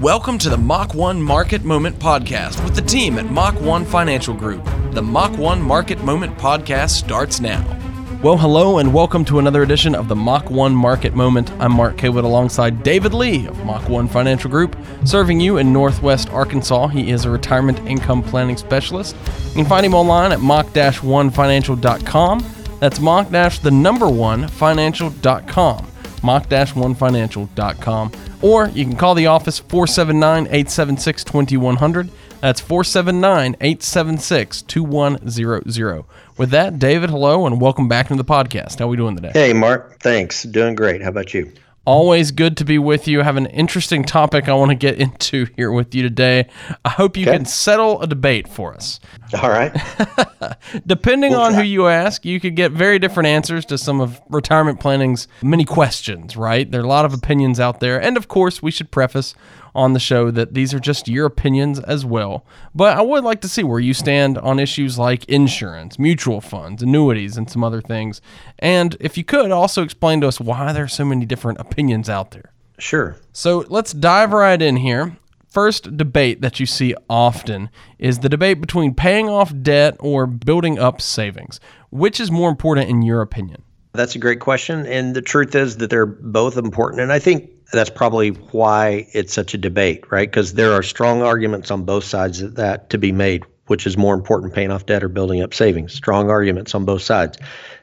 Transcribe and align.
Welcome 0.00 0.38
to 0.40 0.50
the 0.50 0.58
Mach 0.58 0.92
1 0.92 1.22
Market 1.22 1.64
Moment 1.64 1.98
Podcast 1.98 2.62
with 2.62 2.74
the 2.74 2.82
team 2.82 3.18
at 3.18 3.30
Mach 3.30 3.58
1 3.62 3.86
Financial 3.86 4.34
Group. 4.34 4.62
The 4.90 5.00
Mach 5.00 5.34
1 5.38 5.62
Market 5.62 6.04
Moment 6.04 6.36
Podcast 6.36 6.90
starts 6.90 7.40
now. 7.40 7.64
Well, 8.22 8.36
hello, 8.36 8.76
and 8.76 8.92
welcome 8.92 9.24
to 9.24 9.38
another 9.38 9.62
edition 9.62 9.94
of 9.94 10.08
the 10.08 10.14
Mach 10.14 10.50
1 10.50 10.74
Market 10.74 11.14
Moment. 11.14 11.50
I'm 11.52 11.72
Mark 11.72 11.96
Kaywood 11.96 12.24
alongside 12.24 12.82
David 12.82 13.14
Lee 13.14 13.46
of 13.46 13.64
Mach 13.64 13.88
1 13.88 14.06
Financial 14.08 14.50
Group, 14.50 14.76
serving 15.06 15.40
you 15.40 15.56
in 15.56 15.72
Northwest 15.72 16.28
Arkansas. 16.28 16.88
He 16.88 17.10
is 17.10 17.24
a 17.24 17.30
retirement 17.30 17.78
income 17.88 18.22
planning 18.22 18.58
specialist. 18.58 19.16
You 19.46 19.54
can 19.54 19.64
find 19.64 19.86
him 19.86 19.94
online 19.94 20.30
at 20.30 20.42
mach-1financial.com. 20.42 22.44
That's 22.80 23.00
mach 23.00 23.30
the 23.30 23.70
number 23.70 24.10
one 24.10 24.46
financial.com. 24.46 25.86
Mach-1financial.com. 26.22 28.12
Or 28.46 28.68
you 28.68 28.84
can 28.84 28.94
call 28.94 29.16
the 29.16 29.26
office 29.26 29.58
479 29.58 30.44
876 30.44 31.24
2100. 31.24 32.10
That's 32.40 32.60
479 32.60 33.56
876 33.60 34.62
2100. 34.62 36.04
With 36.36 36.50
that, 36.50 36.78
David, 36.78 37.10
hello 37.10 37.44
and 37.44 37.60
welcome 37.60 37.88
back 37.88 38.06
to 38.06 38.14
the 38.14 38.24
podcast. 38.24 38.78
How 38.78 38.84
are 38.84 38.88
we 38.88 38.96
doing 38.96 39.16
today? 39.16 39.32
Hey, 39.32 39.52
Mark. 39.52 39.98
Thanks. 39.98 40.44
Doing 40.44 40.76
great. 40.76 41.02
How 41.02 41.08
about 41.08 41.34
you? 41.34 41.52
Always 41.86 42.32
good 42.32 42.56
to 42.56 42.64
be 42.64 42.78
with 42.78 43.06
you. 43.06 43.20
I 43.20 43.24
have 43.24 43.36
an 43.36 43.46
interesting 43.46 44.02
topic 44.02 44.48
I 44.48 44.54
want 44.54 44.70
to 44.70 44.74
get 44.74 45.00
into 45.00 45.46
here 45.56 45.70
with 45.70 45.94
you 45.94 46.02
today. 46.02 46.48
I 46.84 46.88
hope 46.88 47.16
you 47.16 47.22
okay. 47.26 47.36
can 47.36 47.46
settle 47.46 48.02
a 48.02 48.08
debate 48.08 48.48
for 48.48 48.74
us. 48.74 48.98
All 49.40 49.48
right. 49.48 49.72
Depending 50.86 51.30
we'll 51.30 51.42
on 51.42 51.54
who 51.54 51.62
you 51.62 51.86
ask, 51.86 52.24
you 52.24 52.40
could 52.40 52.56
get 52.56 52.72
very 52.72 52.98
different 52.98 53.28
answers 53.28 53.64
to 53.66 53.78
some 53.78 54.00
of 54.00 54.20
retirement 54.28 54.80
planning's 54.80 55.28
many 55.42 55.64
questions, 55.64 56.36
right? 56.36 56.68
There 56.68 56.80
are 56.80 56.84
a 56.84 56.88
lot 56.88 57.04
of 57.04 57.14
opinions 57.14 57.60
out 57.60 57.78
there. 57.78 58.02
And 58.02 58.16
of 58.16 58.26
course, 58.26 58.60
we 58.60 58.72
should 58.72 58.90
preface 58.90 59.36
on 59.76 59.92
the 59.92 60.00
show 60.00 60.30
that 60.30 60.54
these 60.54 60.74
are 60.74 60.80
just 60.80 61.06
your 61.06 61.26
opinions 61.26 61.78
as 61.80 62.04
well. 62.04 62.44
But 62.74 62.96
I 62.96 63.02
would 63.02 63.22
like 63.22 63.40
to 63.42 63.48
see 63.48 63.62
where 63.62 63.78
you 63.78 63.94
stand 63.94 64.38
on 64.38 64.58
issues 64.58 64.98
like 64.98 65.24
insurance, 65.26 65.98
mutual 65.98 66.40
funds, 66.40 66.82
annuities, 66.82 67.36
and 67.36 67.48
some 67.48 67.62
other 67.62 67.80
things. 67.80 68.20
And 68.58 68.96
if 68.98 69.16
you 69.16 69.24
could, 69.24 69.52
also 69.52 69.82
explain 69.82 70.20
to 70.22 70.28
us 70.28 70.40
why 70.40 70.72
there 70.72 70.84
are 70.84 70.88
so 70.88 71.04
many 71.04 71.26
different 71.26 71.60
opinions 71.60 72.08
out 72.08 72.32
there. 72.32 72.52
Sure. 72.78 73.16
So 73.32 73.64
let's 73.68 73.92
dive 73.92 74.32
right 74.32 74.60
in 74.60 74.76
here. 74.76 75.16
First 75.48 75.96
debate 75.96 76.42
that 76.42 76.60
you 76.60 76.66
see 76.66 76.94
often 77.08 77.70
is 77.98 78.18
the 78.18 78.28
debate 78.28 78.60
between 78.60 78.94
paying 78.94 79.28
off 79.28 79.52
debt 79.62 79.96
or 80.00 80.26
building 80.26 80.78
up 80.78 81.00
savings. 81.00 81.60
Which 81.90 82.20
is 82.20 82.30
more 82.30 82.50
important 82.50 82.90
in 82.90 83.02
your 83.02 83.22
opinion? 83.22 83.62
That's 83.96 84.14
a 84.14 84.18
great 84.18 84.40
question. 84.40 84.86
And 84.86 85.14
the 85.14 85.22
truth 85.22 85.54
is 85.54 85.78
that 85.78 85.90
they're 85.90 86.06
both 86.06 86.56
important. 86.56 87.00
And 87.00 87.12
I 87.12 87.18
think 87.18 87.50
that's 87.72 87.90
probably 87.90 88.30
why 88.30 89.08
it's 89.12 89.32
such 89.32 89.54
a 89.54 89.58
debate, 89.58 90.04
right? 90.10 90.28
Because 90.28 90.54
there 90.54 90.72
are 90.72 90.82
strong 90.82 91.22
arguments 91.22 91.70
on 91.70 91.84
both 91.84 92.04
sides 92.04 92.40
of 92.40 92.54
that 92.54 92.90
to 92.90 92.98
be 92.98 93.12
made, 93.12 93.44
which 93.66 93.86
is 93.86 93.96
more 93.96 94.14
important, 94.14 94.54
paying 94.54 94.70
off 94.70 94.86
debt 94.86 95.02
or 95.02 95.08
building 95.08 95.42
up 95.42 95.52
savings. 95.52 95.92
Strong 95.92 96.30
arguments 96.30 96.74
on 96.74 96.84
both 96.84 97.02
sides. 97.02 97.38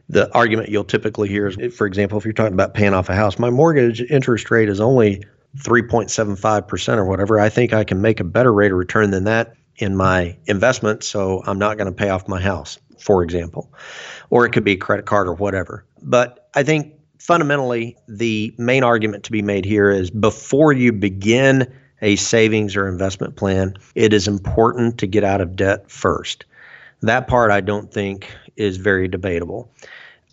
The 0.09 0.31
argument 0.33 0.69
you'll 0.69 0.83
typically 0.83 1.27
hear 1.27 1.47
is, 1.47 1.75
for 1.75 1.87
example, 1.87 2.17
if 2.17 2.25
you're 2.25 2.33
talking 2.33 2.53
about 2.53 2.73
paying 2.73 2.93
off 2.93 3.09
a 3.09 3.15
house, 3.15 3.39
my 3.39 3.49
mortgage 3.49 4.01
interest 4.01 4.51
rate 4.51 4.69
is 4.69 4.79
only 4.79 5.23
3.75% 5.57 6.97
or 6.97 7.05
whatever. 7.05 7.39
I 7.39 7.49
think 7.49 7.73
I 7.73 7.83
can 7.83 8.01
make 8.01 8.19
a 8.19 8.23
better 8.23 8.53
rate 8.53 8.71
of 8.71 8.77
return 8.77 9.11
than 9.11 9.25
that 9.25 9.55
in 9.77 9.95
my 9.95 10.37
investment, 10.45 11.03
so 11.03 11.41
I'm 11.45 11.57
not 11.57 11.77
going 11.77 11.87
to 11.87 11.93
pay 11.93 12.09
off 12.09 12.27
my 12.27 12.39
house, 12.39 12.77
for 13.03 13.21
example. 13.23 13.71
Or 14.29 14.45
it 14.45 14.51
could 14.51 14.63
be 14.63 14.71
a 14.71 14.77
credit 14.77 15.05
card 15.05 15.27
or 15.27 15.33
whatever. 15.33 15.85
But 16.01 16.49
I 16.55 16.63
think 16.63 16.93
fundamentally, 17.19 17.97
the 18.07 18.53
main 18.57 18.83
argument 18.83 19.23
to 19.25 19.31
be 19.31 19.41
made 19.41 19.65
here 19.65 19.91
is 19.91 20.09
before 20.09 20.73
you 20.73 20.91
begin 20.93 21.71
a 22.01 22.15
savings 22.15 22.75
or 22.75 22.87
investment 22.87 23.35
plan, 23.35 23.75
it 23.95 24.13
is 24.13 24.27
important 24.27 24.97
to 24.99 25.07
get 25.07 25.23
out 25.23 25.41
of 25.41 25.55
debt 25.55 25.89
first. 25.89 26.45
That 27.01 27.27
part 27.27 27.51
I 27.51 27.61
don't 27.61 27.91
think 27.91 28.33
is 28.55 28.77
very 28.77 29.07
debatable. 29.07 29.69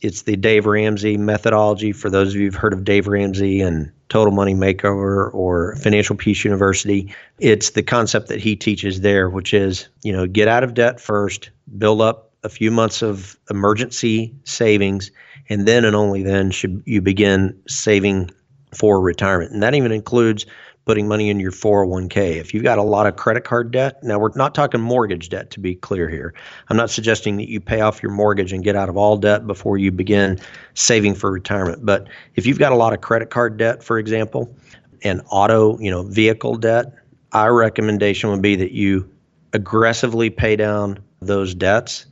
It's 0.01 0.23
the 0.23 0.37
Dave 0.37 0.67
Ramsey 0.67 1.17
methodology. 1.17 1.93
For 1.93 2.09
those 2.09 2.35
of 2.35 2.41
you 2.41 2.47
who've 2.47 2.55
heard 2.55 2.73
of 2.73 2.85
Dave 2.85 3.07
Ramsey 3.07 3.61
and 3.61 3.93
Total 4.09 4.33
Money 4.33 4.55
Makeover 4.55 5.33
or 5.35 5.77
Financial 5.77 6.17
Peace 6.17 6.43
University, 6.45 7.15
it's 7.39 7.71
the 7.71 7.83
concept 7.83 8.29
that 8.29 8.41
he 8.41 8.57
teaches 8.57 9.03
there, 9.03 9.29
which 9.29 9.53
is, 9.53 9.89
you 10.03 10.13
know, 10.13 10.27
get 10.27 10.49
out 10.49 10.65
of 10.65 10.75
debt 10.75 11.01
first, 11.01 11.51
build 11.77 12.01
up 12.01 12.30
a 12.43 12.49
few 12.49 12.71
months 12.71 13.03
of 13.03 13.39
emergency 13.51 14.35
savings, 14.45 15.11
and 15.49 15.67
then 15.67 15.85
and 15.85 15.97
only 15.97 16.23
then 16.23 16.51
should 16.51 16.83
you 16.87 17.01
begin 17.01 17.61
saving 17.69 18.31
for 18.75 19.01
retirement. 19.01 19.53
And 19.53 19.63
that 19.63 19.75
even 19.75 19.93
includes 19.93 20.47
putting 20.87 21.07
money 21.07 21.29
in 21.29 21.39
your 21.39 21.53
401k. 21.53 22.37
If 22.37 22.55
you've 22.55 22.63
got 22.63 22.79
a 22.79 22.83
lot 22.83 23.07
of 23.07 23.17
credit 23.17 23.45
card 23.45 23.71
debt, 23.71 24.03
now 24.03 24.19
we're 24.19 24.31
not 24.35 24.55
talking 24.55 24.81
mortgage 24.81 25.29
debt 25.29 25.51
to 25.51 25.61
be 25.61 25.75
clear 25.75 26.09
here. 26.09 26.35
I'm 26.69 26.77
not 26.77 26.91
suggesting 26.91 27.37
that 27.37 27.49
you 27.49 27.61
pay 27.61 27.81
off 27.81 28.03
your 28.03 28.13
mortgage 28.13 28.53
and 28.53 28.65
get 28.65 28.77
out 28.77 28.89
of 28.89 28.97
all 28.97 29.17
debt 29.17 29.47
before 29.47 29.77
you 29.77 29.93
begin 29.93 30.39
saving 30.75 31.15
for 31.15 31.31
retirement. 31.31 31.85
But 31.85 32.09
if 32.35 32.47
you've 32.47 32.59
got 32.59 32.73
a 32.73 32.77
lot 32.77 32.93
of 32.93 33.03
credit 33.03 33.31
card 33.31 33.57
debt, 33.57 33.85
for 33.85 33.99
example, 33.99 34.55
and 35.03 35.21
auto, 35.31 35.79
you 35.79 35.91
know, 35.91 36.03
vehicle 36.03 36.57
debt, 36.57 36.95
our 37.33 37.55
recommendation 37.55 38.31
would 38.31 38.43
be 38.43 38.57
that 38.57 38.73
you 38.73 39.09
aggressively 39.53 40.31
pay 40.31 40.57
down 40.57 40.99
those 41.21 41.55
debts 41.55 42.07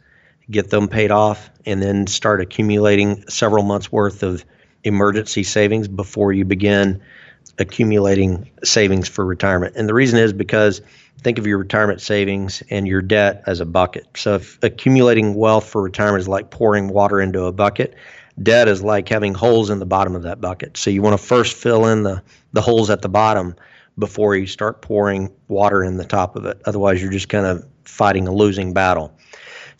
get 0.50 0.70
them 0.70 0.88
paid 0.88 1.10
off, 1.10 1.50
and 1.66 1.82
then 1.82 2.06
start 2.06 2.40
accumulating 2.40 3.28
several 3.28 3.62
months 3.62 3.92
worth 3.92 4.22
of 4.22 4.44
emergency 4.84 5.42
savings 5.42 5.88
before 5.88 6.32
you 6.32 6.44
begin 6.44 7.00
accumulating 7.58 8.48
savings 8.62 9.08
for 9.08 9.24
retirement. 9.24 9.74
And 9.76 9.88
the 9.88 9.94
reason 9.94 10.18
is 10.18 10.32
because 10.32 10.80
think 11.20 11.38
of 11.38 11.46
your 11.46 11.58
retirement 11.58 12.00
savings 12.00 12.62
and 12.70 12.86
your 12.86 13.02
debt 13.02 13.42
as 13.46 13.60
a 13.60 13.66
bucket. 13.66 14.06
So 14.16 14.36
if 14.36 14.58
accumulating 14.62 15.34
wealth 15.34 15.68
for 15.68 15.82
retirement 15.82 16.20
is 16.20 16.28
like 16.28 16.50
pouring 16.50 16.88
water 16.88 17.20
into 17.20 17.44
a 17.44 17.52
bucket, 17.52 17.94
debt 18.42 18.68
is 18.68 18.82
like 18.82 19.08
having 19.08 19.34
holes 19.34 19.70
in 19.70 19.80
the 19.80 19.86
bottom 19.86 20.14
of 20.14 20.22
that 20.22 20.40
bucket. 20.40 20.76
So 20.76 20.90
you 20.90 21.02
want 21.02 21.18
to 21.18 21.24
first 21.24 21.56
fill 21.56 21.86
in 21.86 22.04
the 22.04 22.22
the 22.52 22.62
holes 22.62 22.90
at 22.90 23.02
the 23.02 23.08
bottom 23.08 23.54
before 23.98 24.36
you 24.36 24.46
start 24.46 24.80
pouring 24.80 25.30
water 25.48 25.82
in 25.82 25.96
the 25.96 26.04
top 26.04 26.36
of 26.36 26.44
it. 26.46 26.62
Otherwise, 26.64 27.02
you're 27.02 27.10
just 27.10 27.28
kind 27.28 27.46
of 27.46 27.66
fighting 27.84 28.28
a 28.28 28.32
losing 28.32 28.72
battle. 28.72 29.17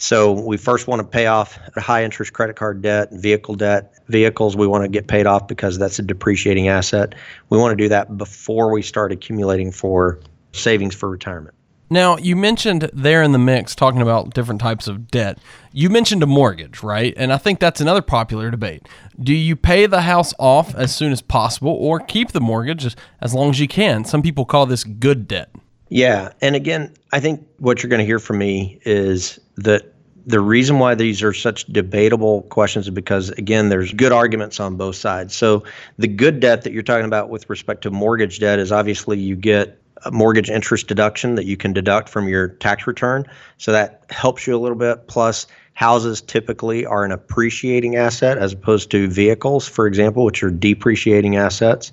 So 0.01 0.31
we 0.33 0.57
first 0.57 0.87
want 0.87 1.01
to 1.01 1.07
pay 1.07 1.27
off 1.27 1.59
high 1.77 2.05
interest 2.05 2.33
credit 2.33 2.55
card 2.55 2.83
debt, 2.83 3.09
vehicle 3.13 3.57
debt. 3.57 3.95
Vehicles 4.07 4.57
we 4.57 4.67
want 4.67 4.85
to 4.85 4.89
get 4.89 5.09
paid 5.09 5.27
off 5.27 5.49
because 5.49 5.77
that's 5.77 5.99
a 5.99 6.03
depreciating 6.03 6.69
asset. 6.69 7.17
We 7.51 7.59
want 7.59 7.77
to 7.77 7.85
do 7.85 7.89
that 7.91 8.17
before 8.17 8.73
we 8.73 8.81
start 8.81 9.11
accumulating 9.13 9.73
for 9.73 10.21
savings 10.53 10.95
for 10.95 11.11
retirement. 11.11 11.55
Now, 11.91 12.17
you 12.17 12.37
mentioned 12.37 12.91
there 12.93 13.23
in 13.23 13.33
the 13.33 13.39
mix 13.39 13.75
talking 13.75 14.01
about 14.01 14.35
different 14.35 14.61
types 14.61 14.89
of 14.89 15.11
debt. 15.11 15.39
You 15.73 15.91
mentioned 15.91 16.23
a 16.23 16.27
mortgage, 16.27 16.83
right? 16.83 17.15
And 17.17 17.33
I 17.33 17.39
think 17.39 17.61
that's 17.61 17.81
another 17.81 18.03
popular 18.03 18.51
debate. 18.51 18.87
Do 19.19 19.35
you 19.35 19.57
pay 19.57 19.87
the 19.87 20.03
house 20.03 20.33
off 20.39 20.75
as 20.75 20.95
soon 20.95 21.13
as 21.13 21.23
possible 21.23 21.73
or 21.73 21.99
keep 21.99 22.33
the 22.33 22.41
mortgage 22.41 22.95
as 23.21 23.35
long 23.35 23.51
as 23.51 23.59
you 23.59 23.69
can? 23.69 24.05
Some 24.05 24.23
people 24.23 24.45
call 24.45 24.67
this 24.67 24.85
good 24.85 25.27
debt. 25.27 25.51
Yeah. 25.89 26.33
And 26.41 26.55
again, 26.55 26.93
I 27.13 27.21
think 27.21 27.47
what 27.59 27.83
you're 27.83 27.91
going 27.91 28.01
to 28.01 28.07
hear 28.07 28.19
from 28.19 28.39
me 28.39 28.79
is 28.85 29.39
that 29.57 29.95
the 30.27 30.41
reason 30.41 30.79
why 30.79 30.95
these 30.95 31.23
are 31.23 31.33
such 31.33 31.65
debatable 31.67 32.43
questions 32.43 32.87
is 32.87 32.91
because 32.91 33.31
again 33.31 33.71
there's 33.71 33.95
good 33.95 34.13
arguments 34.13 34.61
on 34.61 34.77
both 34.77 34.97
sides. 34.97 35.35
So 35.35 35.65
the 35.97 36.07
good 36.07 36.41
debt 36.41 36.63
that 36.63 36.73
you're 36.75 36.83
talking 36.83 37.07
about 37.07 37.31
with 37.31 37.49
respect 37.49 37.83
to 37.83 37.91
mortgage 37.91 38.39
debt 38.39 38.59
is 38.59 38.71
obviously 38.71 39.19
you 39.19 39.35
get 39.35 39.81
a 40.05 40.11
mortgage 40.11 40.51
interest 40.51 40.87
deduction 40.87 41.35
that 41.37 41.47
you 41.47 41.57
can 41.57 41.73
deduct 41.73 42.11
from 42.11 42.29
your 42.29 42.49
tax 42.49 42.87
return. 42.87 43.25
So 43.57 43.73
that 43.73 44.05
helps 44.11 44.47
you 44.47 44.55
a 44.55 44.61
little 44.61 44.77
bit. 44.77 45.09
Plus 45.09 45.47
houses 45.73 46.21
typically 46.21 46.85
are 46.85 47.05
an 47.05 47.13
appreciating 47.13 47.97
asset 47.97 48.37
as 48.37 48.53
opposed 48.53 48.91
to 48.91 49.09
vehicles 49.09 49.67
for 49.67 49.87
example 49.87 50.25
which 50.25 50.43
are 50.43 50.51
depreciating 50.51 51.37
assets. 51.37 51.91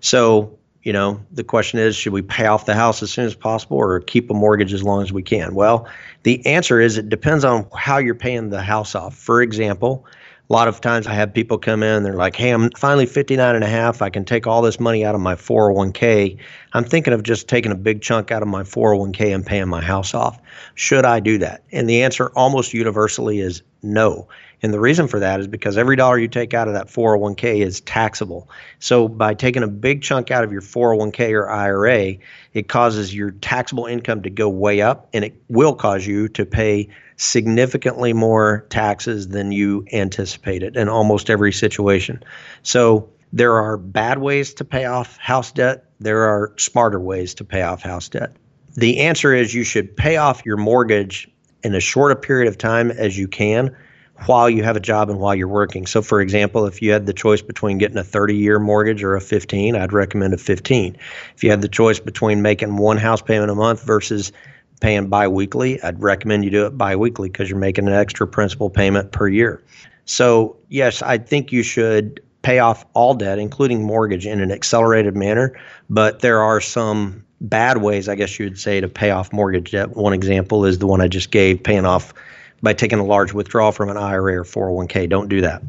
So 0.00 0.55
you 0.86 0.92
know, 0.92 1.20
the 1.32 1.42
question 1.42 1.80
is 1.80 1.96
should 1.96 2.12
we 2.12 2.22
pay 2.22 2.46
off 2.46 2.64
the 2.64 2.74
house 2.74 3.02
as 3.02 3.10
soon 3.10 3.26
as 3.26 3.34
possible 3.34 3.76
or 3.76 3.98
keep 3.98 4.30
a 4.30 4.34
mortgage 4.34 4.72
as 4.72 4.84
long 4.84 5.02
as 5.02 5.12
we 5.12 5.20
can? 5.20 5.52
Well, 5.52 5.88
the 6.22 6.46
answer 6.46 6.80
is 6.80 6.96
it 6.96 7.08
depends 7.08 7.44
on 7.44 7.66
how 7.76 7.98
you're 7.98 8.14
paying 8.14 8.50
the 8.50 8.62
house 8.62 8.94
off. 8.94 9.16
For 9.16 9.42
example, 9.42 10.06
a 10.48 10.52
lot 10.52 10.68
of 10.68 10.80
times 10.80 11.08
I 11.08 11.14
have 11.14 11.34
people 11.34 11.58
come 11.58 11.82
in 11.82 12.04
they're 12.04 12.14
like, 12.14 12.36
hey, 12.36 12.50
I'm 12.50 12.70
finally 12.76 13.06
59 13.06 13.56
and 13.56 13.64
a 13.64 13.68
half. 13.68 14.00
I 14.00 14.10
can 14.10 14.24
take 14.24 14.46
all 14.46 14.62
this 14.62 14.78
money 14.78 15.04
out 15.04 15.16
of 15.16 15.20
my 15.20 15.34
401k. 15.34 16.38
I'm 16.72 16.84
thinking 16.84 17.12
of 17.12 17.24
just 17.24 17.48
taking 17.48 17.72
a 17.72 17.76
big 17.76 18.00
chunk 18.00 18.30
out 18.30 18.42
of 18.42 18.48
my 18.48 18.62
401k 18.62 19.34
and 19.34 19.44
paying 19.44 19.66
my 19.66 19.82
house 19.82 20.14
off. 20.14 20.40
Should 20.76 21.04
I 21.04 21.18
do 21.18 21.36
that? 21.38 21.64
And 21.72 21.90
the 21.90 22.04
answer 22.04 22.30
almost 22.36 22.72
universally 22.72 23.40
is 23.40 23.60
no. 23.82 24.28
And 24.66 24.74
the 24.74 24.80
reason 24.80 25.06
for 25.06 25.20
that 25.20 25.38
is 25.38 25.46
because 25.46 25.78
every 25.78 25.94
dollar 25.94 26.18
you 26.18 26.26
take 26.26 26.52
out 26.52 26.66
of 26.66 26.74
that 26.74 26.88
401k 26.88 27.64
is 27.64 27.82
taxable. 27.82 28.50
So 28.80 29.06
by 29.06 29.32
taking 29.32 29.62
a 29.62 29.68
big 29.68 30.02
chunk 30.02 30.32
out 30.32 30.42
of 30.42 30.50
your 30.50 30.60
401k 30.60 31.30
or 31.34 31.48
IRA, 31.48 32.16
it 32.52 32.66
causes 32.66 33.14
your 33.14 33.30
taxable 33.30 33.86
income 33.86 34.22
to 34.22 34.28
go 34.28 34.48
way 34.48 34.80
up 34.80 35.08
and 35.12 35.24
it 35.24 35.40
will 35.48 35.72
cause 35.72 36.04
you 36.04 36.26
to 36.30 36.44
pay 36.44 36.88
significantly 37.14 38.12
more 38.12 38.66
taxes 38.68 39.28
than 39.28 39.52
you 39.52 39.86
anticipated 39.92 40.76
in 40.76 40.88
almost 40.88 41.30
every 41.30 41.52
situation. 41.52 42.20
So 42.64 43.08
there 43.32 43.52
are 43.58 43.76
bad 43.76 44.18
ways 44.18 44.52
to 44.54 44.64
pay 44.64 44.86
off 44.86 45.16
house 45.18 45.52
debt 45.52 45.84
There 46.00 46.24
are 46.24 46.52
smarter 46.56 46.98
ways 46.98 47.34
to 47.34 47.44
pay 47.44 47.62
off 47.62 47.82
house 47.82 48.08
debt. 48.08 48.32
The 48.74 48.98
answer 48.98 49.32
is 49.32 49.54
you 49.54 49.62
should 49.62 49.96
pay 49.96 50.16
off 50.16 50.44
your 50.44 50.56
mortgage 50.56 51.30
in 51.62 51.72
as 51.76 51.84
short 51.84 52.10
a 52.10 52.16
period 52.16 52.48
of 52.48 52.58
time 52.58 52.90
as 52.90 53.16
you 53.16 53.28
can 53.28 53.72
while 54.24 54.48
you 54.48 54.62
have 54.62 54.76
a 54.76 54.80
job 54.80 55.10
and 55.10 55.18
while 55.18 55.34
you're 55.34 55.46
working. 55.48 55.86
So, 55.86 56.00
for 56.00 56.20
example, 56.20 56.66
if 56.66 56.80
you 56.80 56.92
had 56.92 57.06
the 57.06 57.12
choice 57.12 57.42
between 57.42 57.78
getting 57.78 57.98
a 57.98 58.04
30 58.04 58.34
year 58.34 58.58
mortgage 58.58 59.02
or 59.02 59.14
a 59.14 59.20
15, 59.20 59.76
I'd 59.76 59.92
recommend 59.92 60.32
a 60.32 60.38
15. 60.38 60.96
If 61.34 61.44
you 61.44 61.50
had 61.50 61.62
the 61.62 61.68
choice 61.68 62.00
between 62.00 62.42
making 62.42 62.76
one 62.76 62.96
house 62.96 63.20
payment 63.20 63.50
a 63.50 63.54
month 63.54 63.84
versus 63.84 64.32
paying 64.80 65.08
biweekly, 65.08 65.82
I'd 65.82 66.02
recommend 66.02 66.44
you 66.44 66.50
do 66.50 66.66
it 66.66 66.78
biweekly 66.78 67.28
because 67.28 67.50
you're 67.50 67.58
making 67.58 67.86
an 67.86 67.94
extra 67.94 68.26
principal 68.26 68.70
payment 68.70 69.12
per 69.12 69.28
year. 69.28 69.62
So, 70.06 70.56
yes, 70.68 71.02
I 71.02 71.18
think 71.18 71.52
you 71.52 71.62
should 71.62 72.22
pay 72.42 72.60
off 72.60 72.86
all 72.94 73.14
debt, 73.14 73.38
including 73.38 73.82
mortgage, 73.82 74.26
in 74.26 74.40
an 74.40 74.52
accelerated 74.52 75.16
manner. 75.16 75.58
But 75.90 76.20
there 76.20 76.40
are 76.40 76.60
some 76.60 77.24
bad 77.40 77.78
ways, 77.78 78.08
I 78.08 78.14
guess 78.14 78.38
you 78.38 78.46
would 78.46 78.58
say, 78.58 78.80
to 78.80 78.88
pay 78.88 79.10
off 79.10 79.32
mortgage 79.32 79.72
debt. 79.72 79.96
One 79.96 80.12
example 80.12 80.64
is 80.64 80.78
the 80.78 80.86
one 80.86 81.00
I 81.00 81.08
just 81.08 81.30
gave, 81.30 81.62
paying 81.62 81.84
off 81.84 82.14
by 82.62 82.72
taking 82.72 82.98
a 82.98 83.04
large 83.04 83.32
withdrawal 83.32 83.72
from 83.72 83.88
an 83.88 83.96
IRA 83.96 84.40
or 84.40 84.44
401k. 84.44 85.08
Don't 85.08 85.28
do 85.28 85.40
that. 85.42 85.62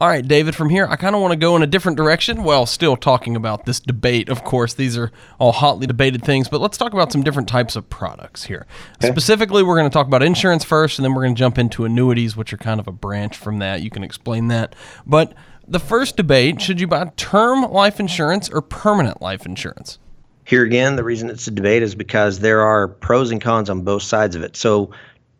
All 0.00 0.06
right, 0.06 0.26
David, 0.26 0.54
from 0.54 0.70
here, 0.70 0.86
I 0.88 0.94
kind 0.94 1.16
of 1.16 1.20
want 1.20 1.32
to 1.32 1.36
go 1.36 1.56
in 1.56 1.62
a 1.62 1.66
different 1.66 1.96
direction 1.96 2.44
while 2.44 2.66
still 2.66 2.96
talking 2.96 3.34
about 3.34 3.66
this 3.66 3.80
debate. 3.80 4.28
Of 4.28 4.44
course, 4.44 4.74
these 4.74 4.96
are 4.96 5.10
all 5.40 5.50
hotly 5.50 5.88
debated 5.88 6.24
things, 6.24 6.48
but 6.48 6.60
let's 6.60 6.78
talk 6.78 6.92
about 6.92 7.10
some 7.10 7.24
different 7.24 7.48
types 7.48 7.74
of 7.74 7.90
products 7.90 8.44
here. 8.44 8.68
Okay. 8.98 9.08
Specifically, 9.10 9.64
we're 9.64 9.76
going 9.76 9.90
to 9.90 9.92
talk 9.92 10.06
about 10.06 10.22
insurance 10.22 10.62
first, 10.62 11.00
and 11.00 11.04
then 11.04 11.14
we're 11.14 11.24
going 11.24 11.34
to 11.34 11.38
jump 11.38 11.58
into 11.58 11.84
annuities, 11.84 12.36
which 12.36 12.52
are 12.52 12.56
kind 12.58 12.78
of 12.78 12.86
a 12.86 12.92
branch 12.92 13.36
from 13.36 13.58
that. 13.58 13.82
You 13.82 13.90
can 13.90 14.04
explain 14.04 14.46
that. 14.48 14.76
But 15.04 15.34
the 15.66 15.80
first 15.80 16.16
debate 16.16 16.62
should 16.62 16.80
you 16.80 16.86
buy 16.86 17.10
term 17.16 17.62
life 17.62 17.98
insurance 17.98 18.48
or 18.48 18.62
permanent 18.62 19.20
life 19.20 19.46
insurance? 19.46 19.98
Here 20.44 20.62
again, 20.62 20.94
the 20.94 21.02
reason 21.04 21.28
it's 21.28 21.48
a 21.48 21.50
debate 21.50 21.82
is 21.82 21.96
because 21.96 22.38
there 22.38 22.60
are 22.60 22.86
pros 22.86 23.32
and 23.32 23.40
cons 23.40 23.68
on 23.68 23.82
both 23.82 24.04
sides 24.04 24.36
of 24.36 24.42
it. 24.42 24.54
So, 24.54 24.92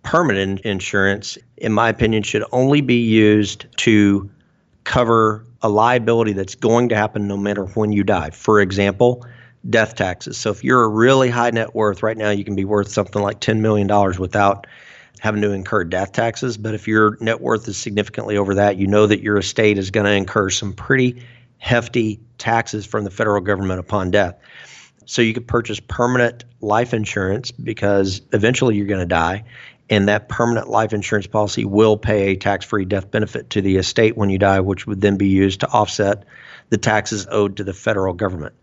permanent 0.09 0.61
insurance, 0.61 1.37
in 1.59 1.71
my 1.71 1.91
opinion, 1.91 2.23
should 2.23 2.43
only 2.51 2.81
be 2.81 2.95
used 2.95 3.67
to 3.77 4.31
cover 4.85 5.45
a 5.61 5.69
liability 5.69 6.33
that's 6.33 6.55
going 6.55 6.89
to 6.89 6.97
happen 6.97 7.29
no 7.29 7.37
matter 7.37 7.67
when 7.67 7.93
you 7.93 8.03
die. 8.03 8.31
For 8.31 8.59
example, 8.63 9.27
death 9.69 9.97
taxes. 9.97 10.39
So 10.39 10.51
if 10.51 10.65
you're 10.65 10.83
a 10.83 10.89
really 10.89 11.29
high 11.29 11.51
net 11.51 11.75
worth 11.75 12.03
right 12.03 12.17
now, 12.17 12.31
you 12.31 12.43
can 12.43 12.57
be 12.57 12.65
worth 12.65 12.89
something 12.89 13.21
like 13.21 13.43
$10 13.43 13.61
million 13.61 13.87
without 14.19 14.67
having 15.21 15.43
to 15.43 15.53
incur 15.53 15.85
death 15.85 16.13
taxes. 16.13 16.57
But 16.57 16.73
if 16.73 16.89
your 16.89 17.19
net 17.21 17.43
worth 17.43 17.69
is 17.69 17.77
significantly 17.77 18.39
over 18.39 18.55
that, 18.55 18.79
you 18.79 18.87
know 18.87 19.07
that 19.07 19.21
your 19.21 19.37
estate 19.37 19.77
is 19.77 19.91
going 19.91 20.07
to 20.07 20.13
incur 20.13 20.49
some 20.49 20.73
pretty 20.73 21.23
hefty 21.59 22.19
taxes 22.39 22.87
from 22.87 23.05
the 23.05 23.11
federal 23.11 23.43
government 23.43 23.79
upon 23.79 24.11
death. 24.11 24.39
So 25.05 25.21
you 25.21 25.35
could 25.35 25.49
purchase 25.49 25.81
permanent 25.81 26.45
life 26.63 26.95
insurance 26.95 27.51
because 27.51 28.23
eventually 28.33 28.77
you're 28.77 28.87
going 28.87 29.01
to 29.01 29.07
die 29.07 29.45
and 29.91 30.09
that 30.09 30.29
permanent 30.29 30.69
life 30.69 30.93
insurance 30.93 31.27
policy 31.27 31.65
will 31.65 31.97
pay 31.97 32.29
a 32.29 32.37
tax-free 32.37 32.85
death 32.85 33.11
benefit 33.11 33.51
to 33.51 33.63
the 33.63 33.77
estate 33.77 34.17
when 34.17 34.31
you 34.31 34.39
die, 34.39 34.61
which 34.61 34.87
would 34.87 35.01
then 35.01 35.17
be 35.17 35.29
used 35.29 35.61
to 35.61 35.69
offset 35.69 36.25
the 36.71 36.79
taxes 36.79 37.27
owed 37.31 37.57
to 37.57 37.65
the 37.65 37.73
federal 37.73 38.13
government. 38.13 38.55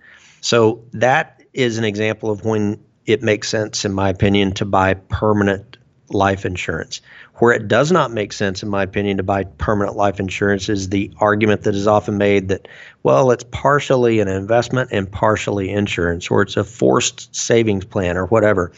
So 0.42 0.84
that 0.94 1.42
is 1.54 1.78
an 1.78 1.84
example 1.84 2.30
of 2.30 2.46
when 2.46 2.84
it 3.06 3.24
makes 3.24 3.50
sense, 3.50 3.86
in 3.86 3.94
my 3.94 4.10
opinion, 4.10 4.52
to 4.54 4.66
buy 4.66 4.94
permanent 4.94 5.78
life 6.10 6.46
insurance. 6.46 7.02
Where 7.36 7.54
it 7.54 7.68
does 7.68 7.92
not 7.92 8.12
make 8.12 8.32
sense, 8.32 8.64
in 8.64 8.70
my 8.70 8.84
opinion, 8.84 9.18
to 9.18 9.24
buy 9.24 9.44
permanent 9.44 9.98
life 9.98 10.20
insurance 10.20 10.70
is 10.70 10.90
the 10.90 11.12
argument 11.18 11.64
that 11.64 11.76
is 11.76 11.88
often 11.88 12.18
made 12.18 12.48
that, 12.48 12.68
well, 13.04 13.32
it's 13.32 13.44
partially 13.52 14.20
an 14.20 14.28
investment 14.28 14.90
and 14.92 15.12
partially 15.12 15.70
insurance, 15.70 16.30
or 16.30 16.44
it's 16.44 16.58
a 16.58 16.64
forced 16.64 17.36
savings 17.36 17.86
plan 17.86 18.16
or 18.16 18.28
whatever. 18.28 18.72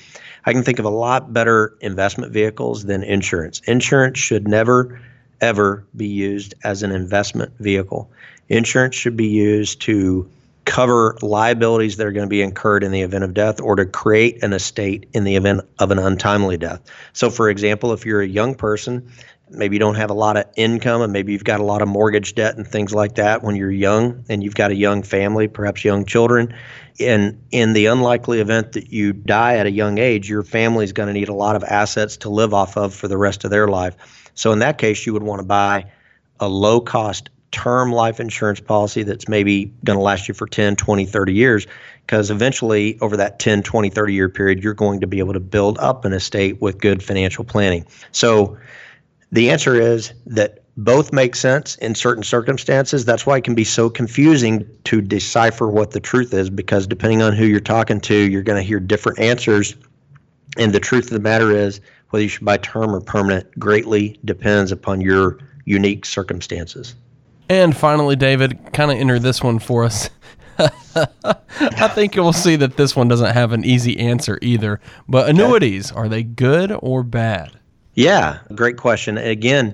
I 0.47 0.53
can 0.53 0.63
think 0.63 0.79
of 0.79 0.85
a 0.85 0.89
lot 0.89 1.33
better 1.33 1.77
investment 1.81 2.31
vehicles 2.31 2.85
than 2.85 3.03
insurance. 3.03 3.59
Insurance 3.67 4.17
should 4.17 4.47
never, 4.47 4.97
ever 5.41 5.85
be 5.93 6.07
used 6.07 6.55
as 6.63 6.83
an 6.83 6.91
investment 6.91 7.51
vehicle. 7.59 8.09
Insurance 8.47 8.95
should 8.95 9.17
be 9.17 9.27
used 9.27 9.81
to 9.81 10.29
cover 10.63 11.17
liabilities 11.21 11.97
that 11.97 12.07
are 12.07 12.13
going 12.13 12.25
to 12.25 12.29
be 12.29 12.41
incurred 12.41 12.85
in 12.85 12.93
the 12.93 13.01
event 13.01 13.25
of 13.25 13.33
death 13.33 13.59
or 13.59 13.75
to 13.75 13.85
create 13.85 14.41
an 14.41 14.53
estate 14.53 15.05
in 15.11 15.25
the 15.25 15.35
event 15.35 15.61
of 15.79 15.91
an 15.91 15.99
untimely 15.99 16.55
death. 16.55 16.81
So, 17.11 17.29
for 17.29 17.49
example, 17.49 17.91
if 17.91 18.05
you're 18.05 18.21
a 18.21 18.27
young 18.27 18.55
person, 18.55 19.11
maybe 19.49 19.75
you 19.75 19.79
don't 19.79 19.95
have 19.95 20.09
a 20.09 20.15
lot 20.15 20.37
of 20.37 20.45
income 20.55 21.01
and 21.01 21.13
maybe 21.13 21.31
you've 21.31 21.43
got 21.43 21.59
a 21.59 21.63
lot 21.63 21.81
of 21.81 21.87
mortgage 21.87 22.35
debt 22.35 22.57
and 22.57 22.67
things 22.67 22.93
like 22.93 23.15
that 23.15 23.43
when 23.43 23.55
you're 23.55 23.71
young 23.71 24.25
and 24.29 24.43
you've 24.43 24.55
got 24.55 24.71
a 24.71 24.75
young 24.75 25.03
family, 25.03 25.47
perhaps 25.47 25.83
young 25.83 26.05
children, 26.05 26.53
and 26.99 27.41
in 27.51 27.73
the 27.73 27.85
unlikely 27.85 28.39
event 28.39 28.73
that 28.73 28.91
you 28.91 29.13
die 29.13 29.57
at 29.57 29.65
a 29.65 29.71
young 29.71 29.97
age, 29.97 30.29
your 30.29 30.43
family 30.43 30.83
is 30.83 30.93
going 30.93 31.07
to 31.07 31.13
need 31.13 31.29
a 31.29 31.33
lot 31.33 31.55
of 31.55 31.63
assets 31.63 32.17
to 32.17 32.29
live 32.29 32.53
off 32.53 32.77
of 32.77 32.93
for 32.93 33.07
the 33.07 33.17
rest 33.17 33.43
of 33.45 33.51
their 33.51 33.67
life. 33.67 34.31
So 34.33 34.51
in 34.51 34.59
that 34.59 34.77
case, 34.77 35.05
you 35.05 35.13
would 35.13 35.23
want 35.23 35.39
to 35.39 35.45
buy 35.45 35.91
a 36.39 36.47
low 36.47 36.81
cost 36.81 37.29
term 37.51 37.91
life 37.91 38.19
insurance 38.19 38.59
policy 38.59 39.03
that's 39.03 39.27
maybe 39.27 39.65
going 39.83 39.97
to 39.97 40.03
last 40.03 40.27
you 40.27 40.33
for 40.33 40.47
10, 40.47 40.75
20, 40.75 41.05
30 41.05 41.33
years 41.33 41.67
because 42.05 42.29
eventually 42.29 42.99
over 42.99 43.17
that 43.17 43.39
10, 43.39 43.63
20, 43.63 43.89
30 43.89 44.13
year 44.13 44.29
period, 44.29 44.63
you're 44.63 44.73
going 44.73 44.99
to 45.01 45.07
be 45.07 45.19
able 45.19 45.33
to 45.33 45.39
build 45.39 45.77
up 45.79 46.05
an 46.05 46.13
estate 46.13 46.61
with 46.61 46.77
good 46.79 47.01
financial 47.01 47.43
planning. 47.43 47.85
So 48.11 48.57
the 49.31 49.49
answer 49.49 49.79
is 49.79 50.13
that 50.25 50.63
both 50.77 51.11
make 51.11 51.35
sense 51.35 51.75
in 51.77 51.95
certain 51.95 52.23
circumstances. 52.23 53.03
That's 53.03 53.25
why 53.25 53.37
it 53.37 53.43
can 53.43 53.55
be 53.55 53.63
so 53.63 53.89
confusing 53.89 54.65
to 54.85 55.01
decipher 55.01 55.67
what 55.67 55.91
the 55.91 55.99
truth 55.99 56.33
is 56.33 56.49
because 56.49 56.85
depending 56.85 57.21
on 57.21 57.33
who 57.33 57.45
you're 57.45 57.59
talking 57.59 57.99
to, 58.01 58.15
you're 58.15 58.43
going 58.43 58.61
to 58.61 58.67
hear 58.67 58.79
different 58.79 59.19
answers. 59.19 59.75
And 60.57 60.73
the 60.73 60.79
truth 60.79 61.05
of 61.05 61.11
the 61.11 61.19
matter 61.19 61.51
is, 61.51 61.81
whether 62.11 62.23
you 62.23 62.29
should 62.29 62.45
buy 62.45 62.57
term 62.57 62.95
or 62.95 63.01
permanent 63.01 63.59
greatly 63.59 64.17
depends 64.23 64.71
upon 64.71 65.01
your 65.01 65.39
unique 65.65 66.05
circumstances. 66.05 66.95
And 67.49 67.75
finally, 67.75 68.15
David, 68.15 68.57
kind 68.73 68.91
of 68.91 68.97
enter 68.97 69.19
this 69.19 69.43
one 69.43 69.59
for 69.59 69.83
us. 69.83 70.09
I 70.57 71.87
think 71.89 72.15
you'll 72.15 72.33
see 72.33 72.55
that 72.55 72.77
this 72.77 72.95
one 72.95 73.07
doesn't 73.07 73.33
have 73.33 73.51
an 73.51 73.65
easy 73.65 73.99
answer 73.99 74.39
either. 74.41 74.79
But 75.07 75.29
annuities, 75.29 75.91
are 75.91 76.07
they 76.07 76.23
good 76.23 76.75
or 76.81 77.03
bad? 77.03 77.59
Yeah, 77.97 78.37
great 78.53 78.77
question. 78.77 79.17
Again, 79.17 79.73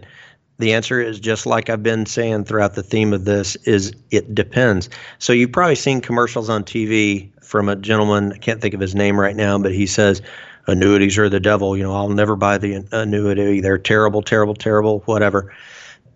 the 0.58 0.72
answer 0.72 1.02
is 1.02 1.20
just 1.20 1.46
like 1.46 1.70
I've 1.70 1.84
been 1.84 2.06
saying 2.06 2.46
throughout 2.46 2.74
the 2.74 2.81
theme 2.81 3.12
of 3.12 3.25
this 3.25 3.58
is 3.66 3.92
it 4.12 4.34
depends. 4.34 4.90
So 5.20 5.34
you've 5.34 5.52
probably 5.52 5.75
seen 5.75 6.00
commercials 6.00 6.50
on 6.50 6.64
TV 6.64 7.31
from 7.44 7.68
a 7.68 7.75
gentleman, 7.75 8.31
I 8.31 8.38
can't 8.38 8.62
think 8.62 8.74
of 8.74 8.80
his 8.80 8.95
name 8.95 9.19
right 9.19 9.36
now, 9.36 9.59
but 9.59 9.74
he 9.74 9.86
says 9.86 10.21
annuities 10.68 11.18
are 11.18 11.28
the 11.28 11.42
devil, 11.42 11.76
you 11.76 11.83
know, 11.83 11.94
I'll 11.94 12.07
never 12.07 12.38
buy 12.38 12.57
the 12.57 12.86
annuity. 12.94 13.59
They're 13.59 13.78
terrible, 13.78 14.21
terrible, 14.21 14.56
terrible, 14.56 15.00
whatever. 15.02 15.54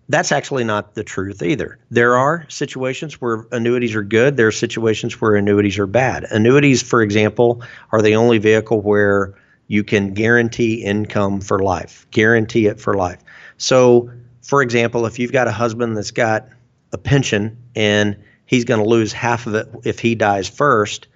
That's 0.08 0.32
actually 0.32 0.64
not 0.64 0.94
the 0.94 1.04
truth 1.04 1.42
either. 1.42 1.78
There 1.90 2.16
are 2.16 2.46
situations 2.48 3.20
where 3.20 3.46
annuities 3.52 3.94
are 3.94 4.02
good, 4.02 4.38
there 4.38 4.46
are 4.46 4.52
situations 4.52 5.20
where 5.20 5.34
annuities 5.34 5.78
are 5.78 5.86
bad. 5.86 6.24
Annuities, 6.30 6.82
for 6.82 7.02
example, 7.02 7.62
are 7.92 8.00
the 8.00 8.16
only 8.16 8.38
vehicle 8.38 8.80
where 8.80 9.34
you 9.68 9.84
can 9.84 10.12
guarantee 10.14 10.82
income 10.82 11.40
for 11.40 11.60
life, 11.60 12.06
guarantee 12.10 12.66
it 12.66 12.80
for 12.80 12.94
life. 12.94 13.22
So 13.58 14.10
for 14.42 14.62
example, 14.62 15.04
if 15.04 15.18
you've 15.18 15.32
got 15.32 15.46
a 15.46 15.52
husband 15.52 15.96
that's 15.96 16.10
got 16.10 16.48
a 16.92 16.98
pension 16.98 17.58
and 17.76 18.16
he's 18.46 18.64
going 18.64 18.82
to 18.82 18.88
lose 18.88 19.12
half 19.12 19.46
of 19.46 19.54
it 19.54 19.68
if 19.84 20.00
he 20.00 20.14
dies 20.14 20.48
first, 20.48 21.06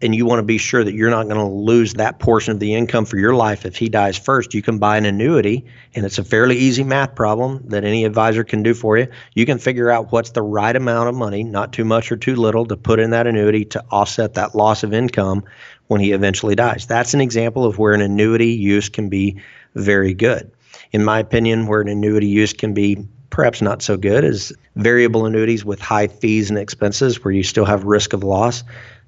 and 0.00 0.14
you 0.14 0.26
want 0.26 0.38
to 0.38 0.44
be 0.44 0.58
sure 0.58 0.84
that 0.84 0.94
you're 0.94 1.10
not 1.10 1.24
going 1.24 1.38
to 1.38 1.44
lose 1.44 1.94
that 1.94 2.18
portion 2.20 2.52
of 2.52 2.60
the 2.60 2.74
income 2.74 3.04
for 3.04 3.16
your 3.16 3.34
life 3.34 3.66
if 3.66 3.76
he 3.76 3.88
dies 3.88 4.16
first, 4.16 4.54
you 4.54 4.62
can 4.62 4.78
buy 4.78 4.96
an 4.96 5.04
annuity, 5.04 5.64
and 5.94 6.06
it's 6.06 6.18
a 6.18 6.24
fairly 6.24 6.56
easy 6.56 6.84
math 6.84 7.14
problem 7.14 7.64
that 7.68 7.84
any 7.84 8.04
advisor 8.04 8.44
can 8.44 8.62
do 8.62 8.74
for 8.74 8.96
you. 8.96 9.08
You 9.34 9.44
can 9.44 9.58
figure 9.58 9.90
out 9.90 10.12
what's 10.12 10.30
the 10.30 10.42
right 10.42 10.76
amount 10.76 11.08
of 11.08 11.14
money, 11.14 11.42
not 11.42 11.72
too 11.72 11.84
much 11.84 12.12
or 12.12 12.16
too 12.16 12.36
little, 12.36 12.66
to 12.66 12.76
put 12.76 13.00
in 13.00 13.10
that 13.10 13.26
annuity 13.26 13.64
to 13.66 13.84
offset 13.90 14.34
that 14.34 14.54
loss 14.54 14.84
of 14.84 14.92
income 14.92 15.42
when 15.88 16.00
he 16.00 16.12
eventually 16.12 16.54
dies. 16.54 16.86
That's 16.86 17.12
an 17.12 17.20
example 17.20 17.64
of 17.64 17.78
where 17.78 17.92
an 17.92 18.00
annuity 18.00 18.52
use 18.52 18.88
can 18.88 19.08
be 19.08 19.40
very 19.74 20.14
good 20.14 20.50
in 20.92 21.04
my 21.04 21.18
opinion, 21.18 21.66
where 21.66 21.80
an 21.80 21.88
annuity 21.88 22.26
use 22.26 22.52
can 22.52 22.74
be 22.74 23.06
perhaps 23.30 23.60
not 23.60 23.82
so 23.82 23.96
good 23.96 24.24
is 24.24 24.52
variable 24.76 25.26
annuities 25.26 25.64
with 25.64 25.80
high 25.80 26.06
fees 26.06 26.50
and 26.50 26.58
expenses 26.58 27.22
where 27.22 27.32
you 27.32 27.42
still 27.42 27.64
have 27.64 27.84
risk 27.84 28.12
of 28.12 28.24
loss. 28.24 28.64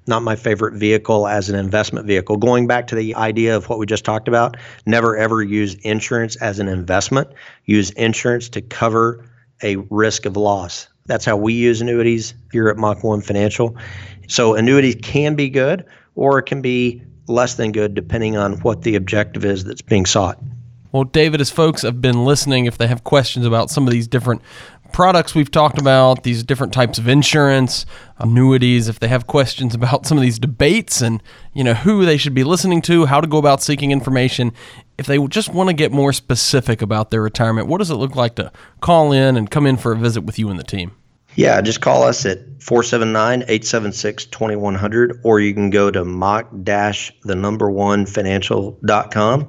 Not 0.06 0.22
my 0.22 0.36
favorite 0.36 0.74
vehicle 0.74 1.26
as 1.26 1.48
an 1.48 1.56
investment 1.56 2.06
vehicle. 2.06 2.36
Going 2.36 2.66
back 2.66 2.86
to 2.88 2.94
the 2.94 3.14
idea 3.14 3.56
of 3.56 3.68
what 3.68 3.78
we 3.78 3.86
just 3.86 4.04
talked 4.04 4.28
about, 4.28 4.56
never 4.86 5.16
ever 5.16 5.42
use 5.42 5.74
insurance 5.76 6.36
as 6.36 6.58
an 6.58 6.68
investment. 6.68 7.28
Use 7.66 7.90
insurance 7.92 8.48
to 8.50 8.60
cover 8.60 9.24
a 9.62 9.76
risk 9.90 10.26
of 10.26 10.36
loss. 10.36 10.88
That's 11.06 11.24
how 11.24 11.36
we 11.36 11.52
use 11.52 11.80
annuities 11.80 12.34
here 12.52 12.68
at 12.68 12.76
Mach 12.76 13.02
1 13.02 13.20
Financial. 13.20 13.76
So 14.26 14.54
annuities 14.54 14.96
can 15.02 15.34
be 15.34 15.48
good 15.48 15.84
or 16.14 16.38
it 16.38 16.44
can 16.44 16.62
be 16.62 17.02
less 17.26 17.54
than 17.54 17.72
good 17.72 17.94
depending 17.94 18.36
on 18.36 18.54
what 18.60 18.82
the 18.82 18.96
objective 18.96 19.44
is 19.44 19.64
that's 19.64 19.82
being 19.82 20.06
sought. 20.06 20.38
Well, 20.92 21.04
David, 21.04 21.40
as 21.40 21.50
folks 21.50 21.82
have 21.82 22.00
been 22.00 22.24
listening, 22.24 22.66
if 22.66 22.76
they 22.76 22.88
have 22.88 23.04
questions 23.04 23.46
about 23.46 23.70
some 23.70 23.86
of 23.86 23.92
these 23.92 24.08
different 24.08 24.42
products 24.92 25.36
we've 25.36 25.50
talked 25.50 25.78
about, 25.78 26.24
these 26.24 26.42
different 26.42 26.72
types 26.72 26.98
of 26.98 27.06
insurance, 27.06 27.86
annuities, 28.18 28.88
if 28.88 28.98
they 28.98 29.06
have 29.06 29.28
questions 29.28 29.72
about 29.72 30.04
some 30.04 30.18
of 30.18 30.22
these 30.22 30.40
debates 30.40 31.00
and, 31.00 31.22
you 31.54 31.62
know, 31.62 31.74
who 31.74 32.04
they 32.04 32.16
should 32.16 32.34
be 32.34 32.42
listening 32.42 32.82
to, 32.82 33.06
how 33.06 33.20
to 33.20 33.28
go 33.28 33.38
about 33.38 33.62
seeking 33.62 33.92
information, 33.92 34.52
if 34.98 35.06
they 35.06 35.24
just 35.28 35.54
want 35.54 35.68
to 35.68 35.74
get 35.74 35.92
more 35.92 36.12
specific 36.12 36.82
about 36.82 37.12
their 37.12 37.22
retirement, 37.22 37.68
what 37.68 37.78
does 37.78 37.90
it 37.90 37.94
look 37.94 38.16
like 38.16 38.34
to 38.34 38.50
call 38.80 39.12
in 39.12 39.36
and 39.36 39.48
come 39.48 39.66
in 39.66 39.76
for 39.76 39.92
a 39.92 39.96
visit 39.96 40.22
with 40.22 40.40
you 40.40 40.50
and 40.50 40.58
the 40.58 40.64
team? 40.64 40.90
Yeah, 41.36 41.60
just 41.60 41.80
call 41.80 42.02
us 42.02 42.26
at 42.26 42.38
479 42.60 43.42
876 43.42 44.26
2100, 44.26 45.20
or 45.22 45.40
you 45.40 45.54
can 45.54 45.70
go 45.70 45.90
to 45.90 46.04
mach 46.04 46.50
the 46.50 47.34
number 47.34 47.70
one 47.70 48.06
financial.com 48.06 49.48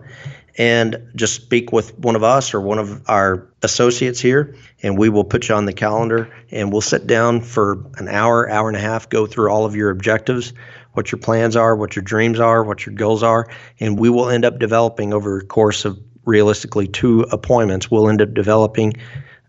and 0.57 1.11
just 1.15 1.33
speak 1.33 1.71
with 1.71 1.97
one 1.97 2.15
of 2.15 2.23
us 2.23 2.53
or 2.53 2.61
one 2.61 2.77
of 2.77 3.01
our 3.09 3.47
associates 3.63 4.19
here, 4.19 4.55
and 4.83 4.97
we 4.97 5.09
will 5.09 5.23
put 5.23 5.49
you 5.49 5.55
on 5.55 5.65
the 5.65 5.73
calendar 5.73 6.31
and 6.51 6.71
we'll 6.71 6.81
sit 6.81 7.07
down 7.07 7.41
for 7.41 7.83
an 7.97 8.07
hour, 8.07 8.49
hour 8.49 8.67
and 8.67 8.77
a 8.77 8.81
half, 8.81 9.09
go 9.09 9.25
through 9.25 9.49
all 9.49 9.65
of 9.65 9.75
your 9.75 9.89
objectives, 9.89 10.53
what 10.93 11.11
your 11.11 11.19
plans 11.19 11.55
are, 11.55 11.75
what 11.75 11.95
your 11.95 12.03
dreams 12.03 12.39
are, 12.39 12.63
what 12.63 12.85
your 12.85 12.93
goals 12.93 13.23
are, 13.23 13.47
and 13.79 13.97
we 13.97 14.09
will 14.09 14.29
end 14.29 14.45
up 14.45 14.59
developing 14.59 15.13
over 15.13 15.39
the 15.39 15.45
course 15.45 15.85
of 15.85 15.97
realistically 16.25 16.87
two 16.87 17.21
appointments, 17.31 17.89
we'll 17.89 18.09
end 18.09 18.21
up 18.21 18.33
developing 18.33 18.93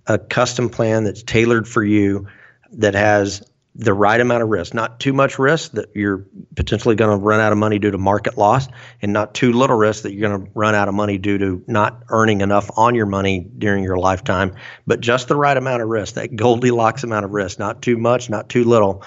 a 0.06 0.18
custom 0.18 0.68
plan 0.68 1.04
that's 1.04 1.22
tailored 1.22 1.68
for 1.68 1.84
you 1.84 2.26
that 2.72 2.94
has 2.94 3.42
the 3.74 3.94
right 3.94 4.20
amount 4.20 4.42
of 4.42 4.50
risk, 4.50 4.74
not 4.74 5.00
too 5.00 5.14
much 5.14 5.38
risk 5.38 5.72
that 5.72 5.88
you're 5.94 6.26
potentially 6.56 6.94
going 6.94 7.18
to 7.18 7.24
run 7.24 7.40
out 7.40 7.52
of 7.52 7.58
money 7.58 7.78
due 7.78 7.90
to 7.90 7.96
market 7.96 8.36
loss, 8.36 8.68
and 9.00 9.14
not 9.14 9.32
too 9.32 9.52
little 9.52 9.76
risk 9.76 10.02
that 10.02 10.12
you're 10.12 10.28
going 10.28 10.44
to 10.44 10.50
run 10.54 10.74
out 10.74 10.88
of 10.88 10.94
money 10.94 11.16
due 11.16 11.38
to 11.38 11.64
not 11.66 12.02
earning 12.10 12.42
enough 12.42 12.70
on 12.76 12.94
your 12.94 13.06
money 13.06 13.48
during 13.56 13.82
your 13.82 13.96
lifetime, 13.96 14.54
but 14.86 15.00
just 15.00 15.28
the 15.28 15.36
right 15.36 15.56
amount 15.56 15.80
of 15.80 15.88
risk, 15.88 16.14
that 16.14 16.36
Goldilocks 16.36 17.02
amount 17.02 17.24
of 17.24 17.30
risk, 17.30 17.58
not 17.58 17.80
too 17.80 17.96
much, 17.96 18.28
not 18.28 18.50
too 18.50 18.64
little. 18.64 19.02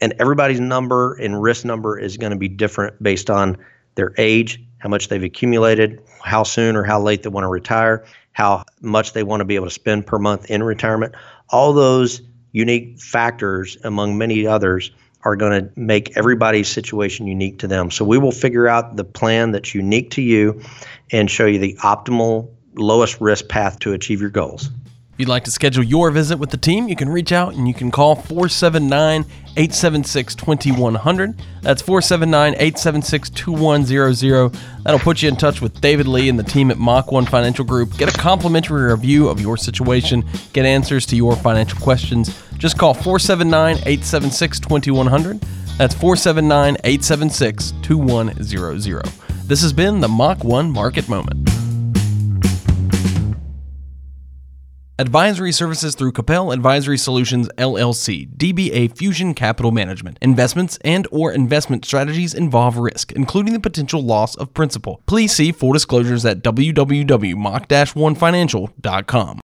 And 0.00 0.14
everybody's 0.18 0.60
number 0.60 1.14
and 1.14 1.40
risk 1.40 1.64
number 1.64 1.98
is 1.98 2.18
going 2.18 2.32
to 2.32 2.38
be 2.38 2.48
different 2.48 3.02
based 3.02 3.30
on 3.30 3.56
their 3.94 4.12
age, 4.18 4.62
how 4.82 4.88
much 4.88 5.06
they've 5.06 5.22
accumulated, 5.22 6.02
how 6.24 6.42
soon 6.42 6.74
or 6.74 6.82
how 6.82 7.00
late 7.00 7.22
they 7.22 7.28
want 7.28 7.44
to 7.44 7.48
retire, 7.48 8.04
how 8.32 8.64
much 8.80 9.12
they 9.12 9.22
want 9.22 9.40
to 9.40 9.44
be 9.44 9.54
able 9.54 9.66
to 9.66 9.70
spend 9.70 10.04
per 10.04 10.18
month 10.18 10.50
in 10.50 10.60
retirement. 10.64 11.14
All 11.50 11.72
those 11.72 12.20
unique 12.50 12.98
factors, 12.98 13.78
among 13.84 14.18
many 14.18 14.44
others, 14.44 14.90
are 15.22 15.36
going 15.36 15.52
to 15.52 15.70
make 15.78 16.16
everybody's 16.16 16.66
situation 16.66 17.28
unique 17.28 17.60
to 17.60 17.68
them. 17.68 17.92
So 17.92 18.04
we 18.04 18.18
will 18.18 18.32
figure 18.32 18.66
out 18.66 18.96
the 18.96 19.04
plan 19.04 19.52
that's 19.52 19.72
unique 19.72 20.10
to 20.12 20.22
you 20.22 20.60
and 21.12 21.30
show 21.30 21.46
you 21.46 21.60
the 21.60 21.74
optimal, 21.84 22.50
lowest 22.74 23.20
risk 23.20 23.48
path 23.48 23.78
to 23.80 23.92
achieve 23.92 24.20
your 24.20 24.30
goals. 24.30 24.68
If 25.12 25.18
you'd 25.18 25.28
like 25.28 25.44
to 25.44 25.50
schedule 25.50 25.84
your 25.84 26.10
visit 26.10 26.38
with 26.38 26.48
the 26.48 26.56
team, 26.56 26.88
you 26.88 26.96
can 26.96 27.10
reach 27.10 27.32
out 27.32 27.52
and 27.52 27.68
you 27.68 27.74
can 27.74 27.90
call 27.90 28.14
479 28.14 29.26
876 29.58 30.34
2100. 30.34 31.38
That's 31.60 31.82
479 31.82 32.54
876 32.54 33.28
2100. 33.28 34.58
That'll 34.84 34.98
put 34.98 35.20
you 35.20 35.28
in 35.28 35.36
touch 35.36 35.60
with 35.60 35.78
David 35.82 36.08
Lee 36.08 36.30
and 36.30 36.38
the 36.38 36.42
team 36.42 36.70
at 36.70 36.78
Mach 36.78 37.12
1 37.12 37.26
Financial 37.26 37.62
Group. 37.62 37.94
Get 37.98 38.14
a 38.14 38.18
complimentary 38.18 38.90
review 38.90 39.28
of 39.28 39.38
your 39.38 39.58
situation, 39.58 40.24
get 40.54 40.64
answers 40.64 41.04
to 41.06 41.16
your 41.16 41.36
financial 41.36 41.78
questions. 41.78 42.34
Just 42.56 42.78
call 42.78 42.94
479 42.94 43.76
876 43.84 44.60
2100. 44.60 45.40
That's 45.76 45.94
479 45.94 46.78
876 46.84 47.74
2100. 47.82 49.04
This 49.44 49.60
has 49.60 49.74
been 49.74 50.00
the 50.00 50.08
Mach 50.08 50.42
1 50.42 50.70
Market 50.70 51.06
Moment. 51.10 51.41
Advisory 55.02 55.50
services 55.50 55.96
through 55.96 56.12
Capel 56.12 56.52
Advisory 56.52 56.96
Solutions 56.96 57.48
LLC, 57.58 58.28
DBA 58.36 58.96
Fusion 58.96 59.34
Capital 59.34 59.72
Management. 59.72 60.16
Investments 60.22 60.78
and 60.84 61.08
or 61.10 61.32
investment 61.32 61.84
strategies 61.84 62.34
involve 62.34 62.76
risk, 62.76 63.10
including 63.10 63.52
the 63.52 63.58
potential 63.58 64.00
loss 64.00 64.36
of 64.36 64.54
principal. 64.54 65.02
Please 65.06 65.32
see 65.32 65.50
full 65.50 65.72
disclosures 65.72 66.24
at 66.24 66.44
www.mach-1financial.com. 66.44 69.40